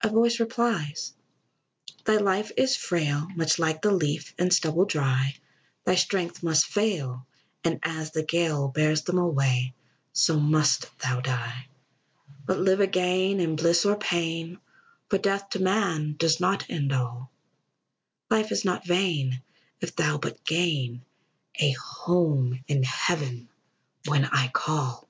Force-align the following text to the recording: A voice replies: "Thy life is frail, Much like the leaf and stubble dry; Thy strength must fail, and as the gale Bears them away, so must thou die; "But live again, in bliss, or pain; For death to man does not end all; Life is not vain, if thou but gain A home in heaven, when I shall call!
A 0.00 0.08
voice 0.08 0.40
replies: 0.40 1.12
"Thy 2.06 2.16
life 2.16 2.50
is 2.56 2.76
frail, 2.78 3.28
Much 3.36 3.58
like 3.58 3.82
the 3.82 3.90
leaf 3.92 4.32
and 4.38 4.50
stubble 4.50 4.86
dry; 4.86 5.36
Thy 5.84 5.96
strength 5.96 6.42
must 6.42 6.64
fail, 6.64 7.26
and 7.62 7.78
as 7.82 8.10
the 8.12 8.22
gale 8.22 8.68
Bears 8.68 9.02
them 9.02 9.18
away, 9.18 9.74
so 10.14 10.40
must 10.40 10.88
thou 11.00 11.20
die; 11.20 11.66
"But 12.46 12.58
live 12.58 12.80
again, 12.80 13.38
in 13.38 13.54
bliss, 13.56 13.84
or 13.84 13.96
pain; 13.98 14.60
For 15.10 15.18
death 15.18 15.50
to 15.50 15.58
man 15.58 16.14
does 16.16 16.40
not 16.40 16.64
end 16.70 16.94
all; 16.94 17.30
Life 18.30 18.52
is 18.52 18.64
not 18.64 18.86
vain, 18.86 19.42
if 19.82 19.94
thou 19.94 20.16
but 20.16 20.42
gain 20.42 21.02
A 21.56 21.72
home 21.72 22.64
in 22.66 22.82
heaven, 22.82 23.50
when 24.06 24.24
I 24.24 24.44
shall 24.44 24.50
call! 24.52 25.08